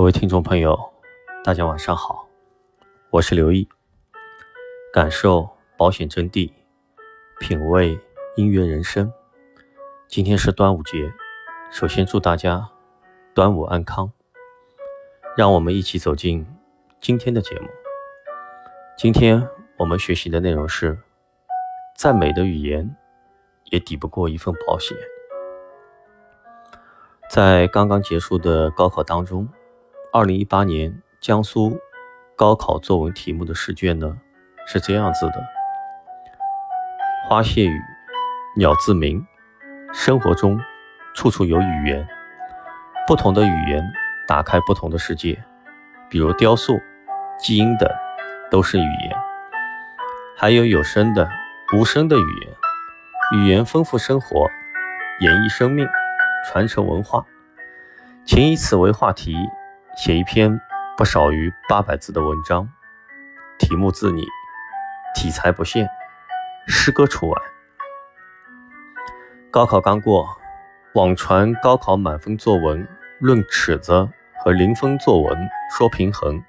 [0.00, 0.80] 各位听众朋友，
[1.44, 2.26] 大家晚上好，
[3.10, 3.68] 我是刘毅，
[4.90, 6.50] 感受保险真谛，
[7.38, 8.00] 品味
[8.34, 9.12] 音乐人生。
[10.08, 11.12] 今天是端午节，
[11.70, 12.66] 首先祝大家
[13.34, 14.10] 端午安康。
[15.36, 16.46] 让我们一起走进
[16.98, 17.68] 今天的节目。
[18.96, 19.46] 今天
[19.76, 20.98] 我们学习的内容是：
[21.94, 22.96] 再美的语言
[23.66, 24.96] 也抵不过一份保险。
[27.28, 29.46] 在刚刚结束的高考当中，
[30.12, 31.78] 二零一八年江苏
[32.34, 34.18] 高考作文题目的试卷呢
[34.66, 35.34] 是这样子的：
[37.28, 37.80] 花谢语，
[38.56, 39.24] 鸟自鸣。
[39.92, 40.58] 生活中
[41.14, 42.08] 处处有语言，
[43.06, 43.80] 不同的语言
[44.26, 45.40] 打开不同的世界。
[46.08, 46.80] 比如雕塑、
[47.38, 47.88] 基因等
[48.50, 49.16] 都是语言，
[50.36, 51.30] 还有有声的、
[51.76, 52.52] 无声的语言。
[53.32, 54.48] 语言丰富生活，
[55.20, 55.88] 演绎生命。
[56.48, 57.24] 传承文化，
[58.24, 59.36] 请以此为话题，
[60.02, 60.58] 写一篇
[60.96, 62.66] 不少于八百字的文章，
[63.58, 64.26] 题目自拟，
[65.14, 65.86] 题材不限，
[66.66, 67.36] 诗歌除外。
[69.50, 70.26] 高考刚过，
[70.94, 74.08] 网传高考满分作文论尺子
[74.42, 76.42] 和零分作文说平衡，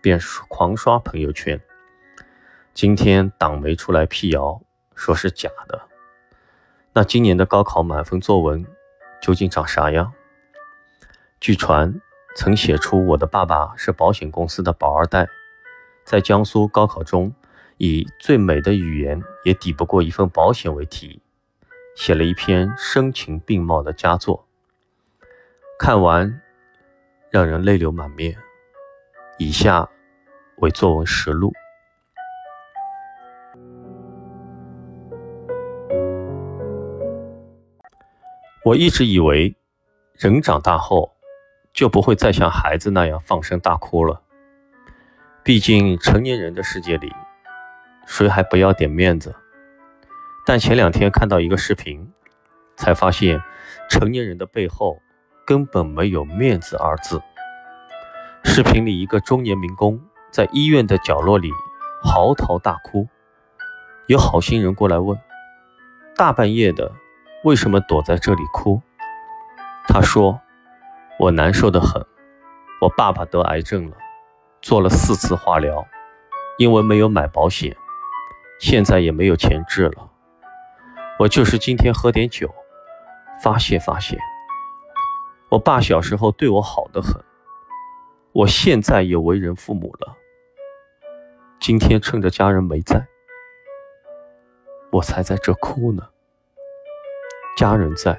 [0.00, 1.60] 便狂刷朋友圈。
[2.74, 4.60] 今天党媒出来辟谣，
[4.96, 5.82] 说是假的。
[6.94, 8.66] 那今年的高考满分作文？
[9.22, 10.12] 究竟长啥样？
[11.38, 12.00] 据传
[12.40, 15.26] 曾写出“我的爸爸是保险公司的保二代”，
[16.06, 17.34] 在江苏高考中
[17.78, 21.20] 以“最美的语言也抵不过一份保险”为题，
[21.96, 24.46] 写了一篇声情并茂的佳作。
[25.80, 26.40] 看完
[27.28, 28.36] 让人泪流满面。
[29.36, 29.88] 以下
[30.58, 31.52] 为作文实录。
[38.64, 39.56] 我一直以为，
[40.12, 41.12] 人长大后
[41.72, 44.22] 就不会再像孩子那样放声大哭了。
[45.42, 47.12] 毕竟成年人的世界里，
[48.06, 49.34] 谁还不要点面子？
[50.44, 52.12] 但前两天看到一个视频，
[52.76, 53.42] 才发现
[53.88, 54.98] 成年人的背后
[55.46, 57.20] 根本没有面子二字。
[58.44, 61.50] 视频里，一个中年民工在医院的角落里
[62.02, 63.06] 嚎啕大哭，
[64.06, 65.18] 有好心人过来问：
[66.16, 66.90] 大半夜的。
[67.44, 68.82] 为什么躲在这里哭？
[69.86, 70.40] 他说
[71.18, 72.00] ：“我难受的很，
[72.80, 73.96] 我爸爸得癌症了，
[74.62, 75.84] 做了四次化疗，
[76.58, 77.76] 因为没有买保险，
[78.60, 80.10] 现在也没有钱治了。
[81.18, 82.48] 我就是今天喝点酒，
[83.42, 84.16] 发泄发泄。
[85.48, 87.20] 我爸小时候对我好的很，
[88.32, 90.14] 我现在也为人父母了，
[91.58, 93.04] 今天趁着家人没在，
[94.92, 96.08] 我才在这哭呢。”
[97.58, 98.16] 家人在，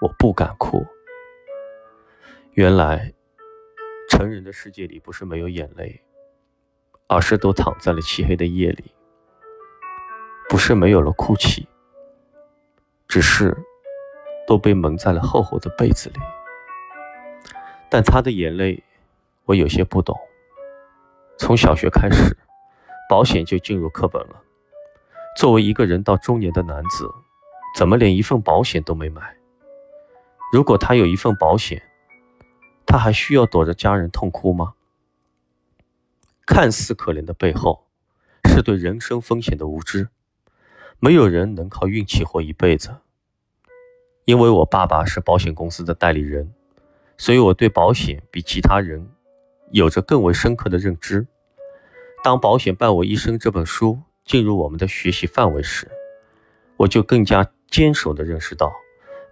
[0.00, 0.84] 我不敢哭。
[2.54, 3.12] 原来，
[4.08, 6.02] 成人的世界里不是没有眼泪，
[7.06, 8.92] 而是都躺在了漆黑的夜里。
[10.48, 11.68] 不是没有了哭泣，
[13.06, 13.56] 只是
[14.48, 16.18] 都被蒙在了厚厚的被子里。
[17.88, 18.82] 但他的眼泪，
[19.44, 20.18] 我有些不懂。
[21.38, 22.36] 从小学开始，
[23.08, 24.42] 保险就进入课本了。
[25.36, 27.08] 作为一个人到中年的男子。
[27.76, 29.22] 怎么连一份保险都没买？
[30.52, 31.80] 如果他有一份保险，
[32.90, 34.74] 他还需要躲着家人痛哭吗？
[36.44, 37.86] 看似可怜的背后，
[38.48, 40.08] 是对人生风险的无知。
[40.98, 42.96] 没有人能靠运气活一辈子。
[44.24, 46.52] 因为我爸爸是保险公司的代理人，
[47.16, 49.08] 所以我对保险比其他人
[49.70, 51.24] 有着更为深刻的认知。
[52.24, 55.88] 当《保险伴我一生》这本书进入我们的学习范围时，
[56.76, 57.48] 我就更加。
[57.70, 58.72] 坚守地认识到，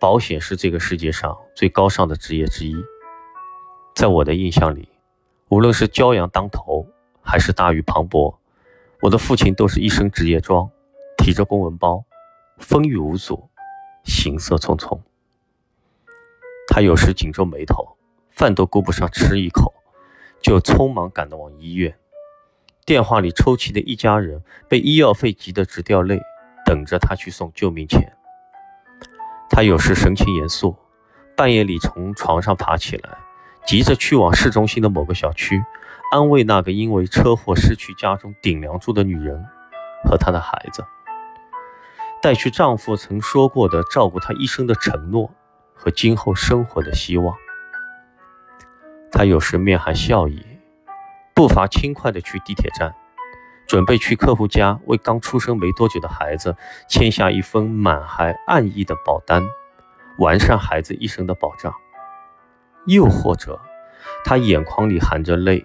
[0.00, 2.74] 保险是这个世界上最高尚的职业之一。
[3.94, 4.88] 在我的印象里，
[5.48, 6.84] 无论是骄阳当头，
[7.22, 8.34] 还是大雨磅礴，
[9.00, 10.68] 我的父亲都是一身职业装，
[11.16, 12.04] 提着公文包，
[12.58, 13.48] 风雨无阻，
[14.02, 14.98] 行色匆匆。
[16.66, 17.96] 他有时紧皱眉头，
[18.30, 19.72] 饭都顾不上吃一口，
[20.42, 21.96] 就匆忙赶到往医院。
[22.84, 26.20] 电话里抽泣的一家人，被医药费急得直掉泪，
[26.66, 28.12] 等着他去送救命钱。
[29.48, 30.74] 他有时神情严肃，
[31.36, 33.18] 半夜里从床上爬起来，
[33.66, 35.62] 急着去往市中心的某个小区，
[36.12, 39.44] 安慰那个因为车祸失去家中顶梁柱的女人
[40.04, 40.84] 和她的孩子，
[42.20, 45.30] 带去丈夫曾说过的照顾她一生的承诺
[45.74, 47.34] 和今后生活的希望。
[49.10, 50.44] 她有时面含笑意，
[51.34, 52.94] 步伐轻快地去地铁站。
[53.66, 56.54] 准备去客户家为刚出生没多久的孩子
[56.86, 59.42] 签下一份满含爱意的保单，
[60.18, 61.74] 完善孩子一生的保障。
[62.86, 63.60] 又或者，
[64.24, 65.64] 他眼眶里含着泪，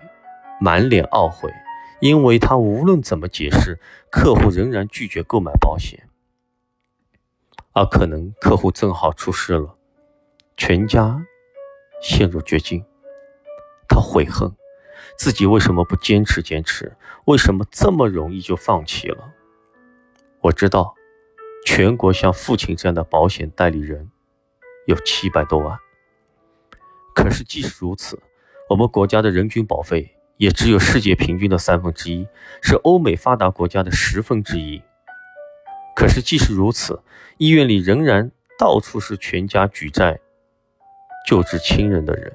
[0.59, 1.53] 满脸懊悔，
[1.99, 3.79] 因为他无论怎么解释，
[4.09, 6.07] 客户仍然拒绝购买保险。
[7.73, 9.75] 而可能客户正好出事了，
[10.57, 11.25] 全家
[12.01, 12.83] 陷入绝境。
[13.87, 14.51] 他悔恨
[15.17, 16.95] 自己为什么不坚持坚持，
[17.25, 19.33] 为什么这么容易就放弃了？
[20.41, 20.95] 我知道，
[21.65, 24.09] 全国像父亲这样的保险代理人
[24.87, 25.77] 有七百多万。
[27.21, 28.17] 可是即使如此，
[28.69, 32.25] 我们国家的人均保费也只有世界平均的三分之一，
[32.61, 34.81] 是欧美发达国家的十分之一。
[35.97, 37.01] 可是即使如此，
[37.37, 40.17] 医院里仍然到处是全家举债
[41.27, 42.31] 救治亲人的人，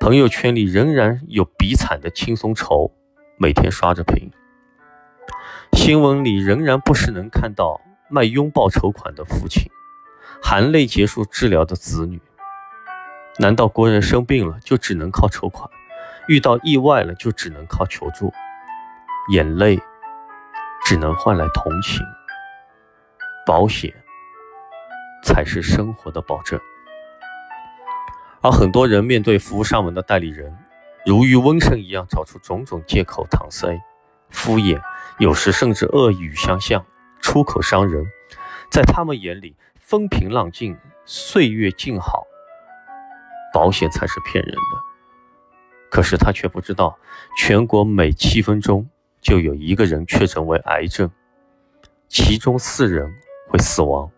[0.00, 2.90] 朋友圈里仍然有比惨的轻松筹
[3.36, 4.30] 每天刷着屏。
[5.74, 7.78] 新闻里仍然不时能看到
[8.08, 9.70] 卖拥抱筹款的父亲，
[10.42, 12.18] 含泪结束治疗的子女。
[13.38, 15.68] 难道国人生病了就只能靠筹款，
[16.28, 18.32] 遇到意外了就只能靠求助？
[19.30, 19.80] 眼泪
[20.84, 22.04] 只能换来同情，
[23.46, 23.92] 保险
[25.24, 26.60] 才是生活的保证。
[28.42, 30.56] 而很多人面对服务上门的代理人，
[31.06, 33.80] 如遇瘟神一样找出种种借口搪塞、
[34.28, 34.80] 敷衍。
[35.18, 36.84] 有时甚至恶语相向，
[37.20, 38.04] 出口伤人。
[38.70, 42.26] 在他们眼里，风平浪静，岁月静好，
[43.52, 44.82] 保险才是骗人的。
[45.90, 46.98] 可是他却不知道，
[47.36, 48.88] 全国每七分钟
[49.20, 51.10] 就有一个人确诊为癌症，
[52.08, 53.14] 其中四人
[53.48, 54.10] 会死亡；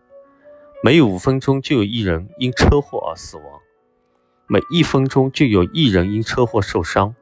[0.81, 3.59] 每五分钟就有一人因车祸而死亡，
[4.47, 7.13] 每一分钟就有一人因车祸受伤。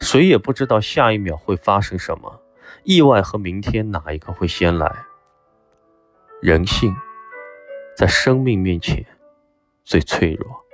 [0.00, 2.42] 谁也不知道下一秒会发生什么。
[2.82, 5.04] 意外和明天哪一个会先来？
[6.42, 6.94] 人性
[7.96, 9.04] 在生命面前
[9.84, 10.64] 最脆弱。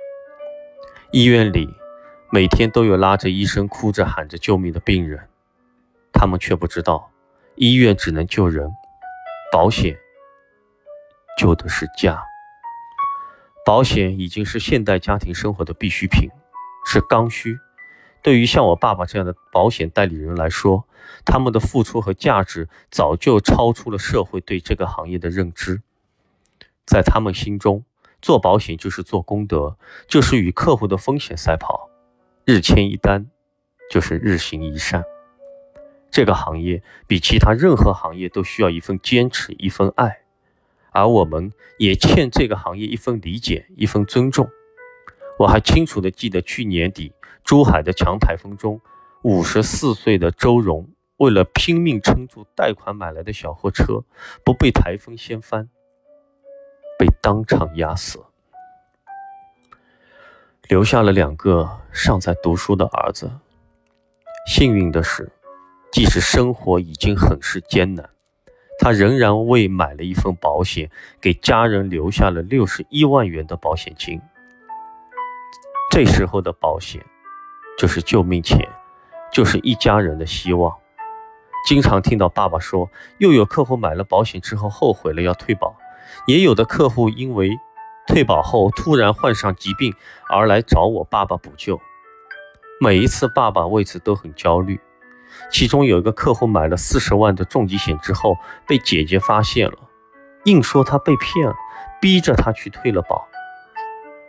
[1.11, 1.73] 医院里
[2.29, 5.29] 每天都有拉着医生哭着喊着救命的病人，
[6.11, 7.09] 他们却不知道，
[7.55, 8.69] 医院只能救人，
[9.49, 9.97] 保险
[11.37, 12.21] 救的是家。
[13.65, 16.29] 保险已经是现代家庭生活的必需品，
[16.85, 17.57] 是刚需。
[18.21, 20.85] 对于像我爸爸这样的保险代理人来说，
[21.23, 25.81] 他们的付出和价值早就超出了社会对这个行业的认知。
[26.85, 27.85] 在他们心中，
[28.21, 29.77] 做保险就是做功德，
[30.07, 31.89] 就是与客户的风险赛跑，
[32.45, 33.25] 日签一单
[33.91, 35.03] 就是日行一善。
[36.09, 40.19] 这个行业比其他任何行业都需要一份坚持，一份爱，
[40.91, 44.49] 而我们也欠这个行业一份理解，一份尊重。
[45.37, 47.13] 我还清楚地记得去年底。
[47.43, 48.81] 珠海的强台风中，
[49.21, 54.03] 五十四岁的周荣为了拼命撑住贷款买来的小货车，
[54.43, 55.69] 不被台风掀翻，
[56.97, 58.19] 被当场压死，
[60.67, 63.31] 留下了两个尚在读书的儿子。
[64.47, 65.31] 幸运的是，
[65.91, 68.09] 即使生活已经很是艰难，
[68.79, 70.89] 他仍然为买了一份保险，
[71.21, 74.21] 给家人留下了六十一万元的保险金。
[75.91, 77.05] 这时候的保险。
[77.79, 78.67] 就是救命钱，
[79.31, 80.75] 就是一家人的希望。
[81.67, 82.89] 经常听到爸爸说，
[83.19, 85.75] 又有客户买了保险之后后悔了要退保，
[86.25, 87.49] 也有的客户因为
[88.07, 89.93] 退保后突然患上疾病
[90.29, 91.79] 而来找我爸爸补救。
[92.79, 94.79] 每一次爸爸为此都很焦虑。
[95.51, 99.77] 其中有一个客户买了四十万的重疾险之后，被姐姐发现了，
[100.45, 101.53] 硬说他被骗，
[102.01, 103.27] 逼着他去退了保。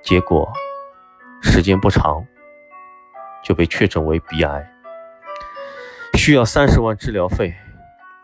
[0.02, 0.50] 结果
[1.40, 2.26] 时间不长。
[3.44, 4.68] 就被确诊为鼻癌，
[6.14, 7.54] 需要三十万治疗费。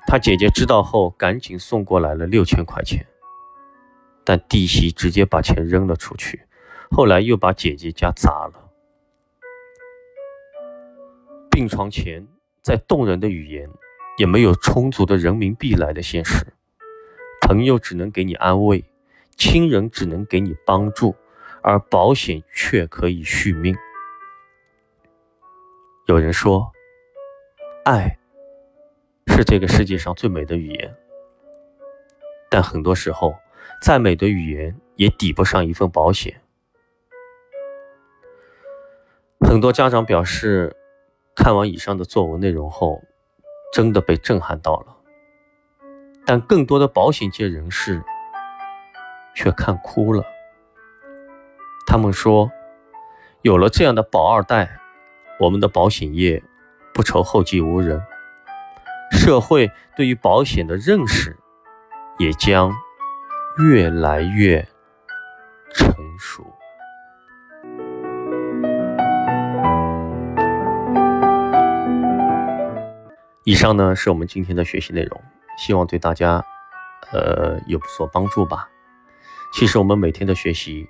[0.09, 3.07] 他姐姐知道后，赶紧送过来了六千块钱，
[4.25, 6.43] 但弟媳直接把钱扔了出去，
[6.91, 8.71] 后来又把姐姐家砸了。
[11.51, 12.27] 病床前，
[12.63, 13.69] 再动人的语言，
[14.19, 16.47] 也没有充足的人民币来的现实。
[17.43, 18.83] 朋友只能给你安慰，
[19.37, 21.15] 亲人只能给你帮助，
[21.63, 23.77] 而保险却可以续命。
[26.07, 26.73] 有人说，
[27.85, 28.19] 爱
[29.27, 30.97] 是这个世界上最美的语言，
[32.51, 33.35] 但很多时候，
[33.85, 36.41] 再美的语言也抵不上一份保险。
[39.41, 40.75] 很多家长表示，
[41.37, 43.03] 看完以上的作文内容后，
[43.75, 44.97] 真的被震撼到了，
[46.25, 48.03] 但更多的保险界人士
[49.35, 50.25] 却看哭了。
[51.87, 52.51] 他们说，
[53.43, 54.81] 有了这样的保二代。
[55.39, 56.43] 我们的保险业
[56.95, 58.01] 不愁后继无人，
[59.11, 61.37] 社会对于保险的认识
[62.19, 62.75] 也将
[63.57, 64.67] 越来越
[65.73, 66.45] 成熟。
[73.45, 75.23] 以上呢是我们今天的学习内容
[75.59, 76.43] 希望对大家
[77.13, 78.69] 呃有所帮助吧。
[79.53, 80.89] 其实我们每天的学习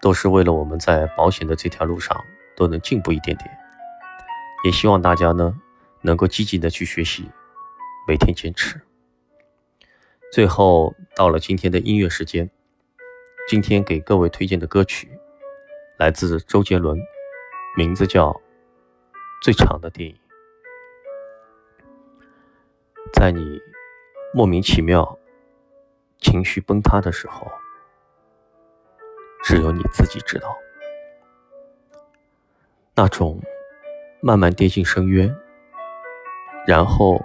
[0.00, 2.16] 都是为了我们在保险的这条路上
[2.54, 3.50] 都能进步一点点。
[4.64, 5.52] 也希望大家呢
[6.00, 7.28] 能够积极的去学习
[8.06, 8.80] 每天坚持。
[10.34, 12.50] 最后到了今天的音乐时间，
[13.48, 15.08] 今天给各位推荐的歌曲
[15.96, 16.98] 来自周杰伦，
[17.76, 18.32] 名字叫
[19.40, 20.16] 《最长的电影》。
[23.12, 23.60] 在你
[24.32, 25.16] 莫名其妙
[26.18, 27.46] 情绪崩塌的时候，
[29.44, 30.56] 只有你自己知道，
[32.96, 33.40] 那种
[34.20, 35.32] 慢慢跌进深渊，
[36.66, 37.24] 然后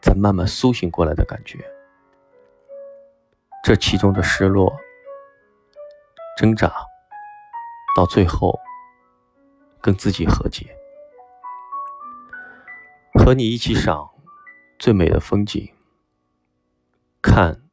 [0.00, 1.58] 才慢慢苏醒过来的感觉，
[3.64, 4.74] 这其中的失落、
[6.36, 6.72] 挣扎，
[7.96, 8.58] 到最后
[9.80, 10.76] 跟自己和解，
[13.14, 14.08] 和你一起赏。
[14.78, 15.74] 最美的风景，
[17.20, 17.68] 看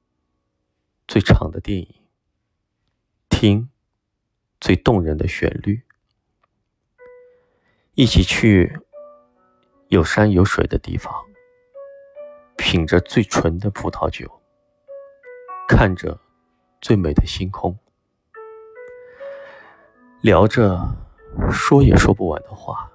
[1.08, 1.88] 最长的电影，
[3.30, 3.70] 听
[4.60, 5.84] 最动人的旋律，
[7.94, 8.78] 一起去
[9.88, 11.16] 有山有水的地方，
[12.58, 14.30] 品着最纯的葡萄酒，
[15.68, 16.20] 看着
[16.82, 17.78] 最美的星空，
[20.22, 20.78] 聊着
[21.50, 22.92] 说也说不完的话，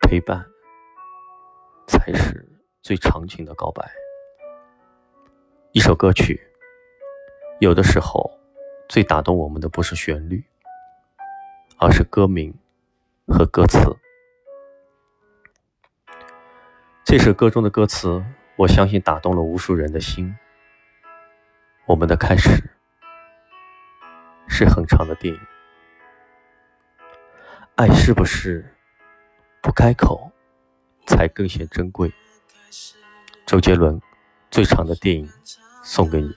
[0.00, 0.44] 陪伴。
[1.88, 2.48] 才是
[2.80, 3.86] 最长情的告白。
[5.72, 6.40] 一首歌曲，
[7.60, 8.30] 有的时候
[8.88, 10.42] 最打动我们的不是旋律，
[11.76, 12.54] 而是歌名
[13.26, 13.78] 和歌词。
[17.12, 18.24] 这首歌中的歌词，
[18.56, 20.34] 我相信打动了无数人的心。
[21.84, 22.48] 我们的开始
[24.48, 25.40] 是很长的电影，
[27.74, 28.64] 爱是不是
[29.60, 30.32] 不开口？
[31.06, 32.10] 才更显珍贵。
[33.44, 34.00] 周杰伦
[34.50, 35.28] 最长的电影
[35.82, 36.34] 送给你，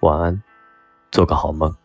[0.00, 0.42] 晚安，
[1.10, 1.76] 做个好梦。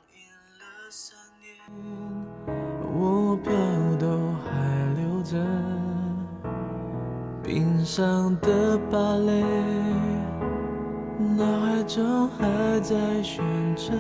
[7.56, 9.42] 冰上的芭蕾，
[11.38, 12.46] 脑海中还
[12.82, 13.42] 在旋
[13.78, 13.98] 转，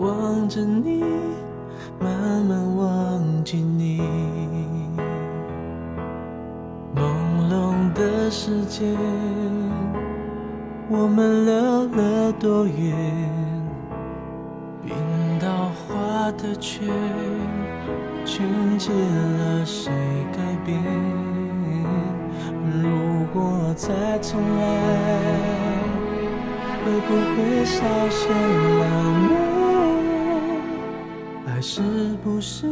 [0.00, 1.04] 望着你，
[2.00, 2.10] 慢
[2.44, 4.02] 慢忘记你。
[6.96, 7.04] 朦
[7.48, 8.92] 胧的时间，
[10.90, 13.30] 我们溜了多远？
[14.84, 14.92] 冰
[15.38, 16.88] 刀划的圈，
[18.24, 19.92] 圈起了谁
[20.32, 20.80] 改变？
[22.82, 23.88] 如果再
[24.20, 24.62] 重来，
[26.84, 28.20] 会不会稍显
[28.80, 28.82] 浪
[31.46, 31.54] 漫？
[31.54, 31.82] 爱是
[32.22, 32.66] 不是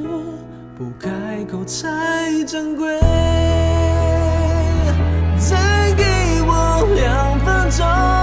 [0.76, 1.08] 不开
[1.50, 2.98] 口才珍贵？
[5.38, 6.04] 再给
[6.46, 6.52] 我
[6.94, 8.19] 两分钟。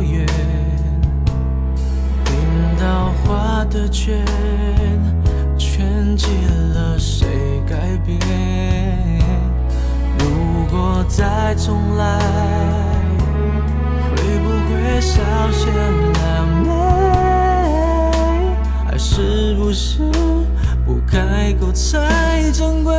[0.00, 0.26] 了多远？
[2.24, 2.32] 冰
[2.78, 4.24] 刀划的圈，
[5.58, 6.26] 圈起
[6.74, 7.28] 了谁
[7.68, 8.18] 改变？
[10.18, 12.18] 如果再重来，
[14.16, 15.72] 会不会稍显
[16.14, 16.68] 狼狈？
[18.90, 19.98] 爱是不是
[20.86, 22.94] 不开口才珍贵？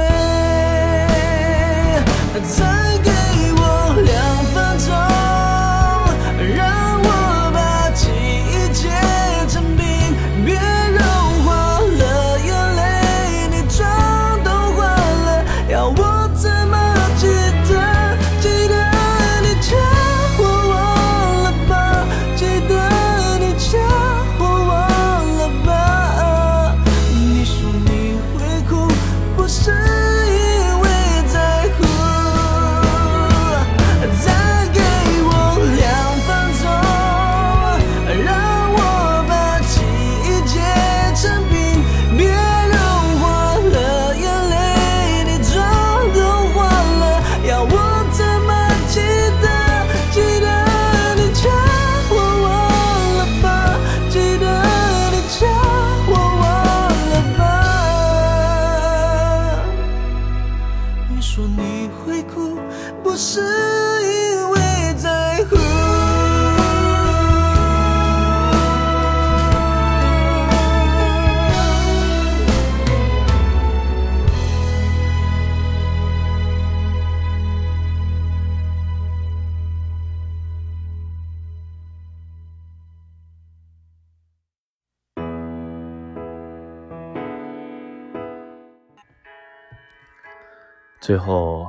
[91.01, 91.67] 最后，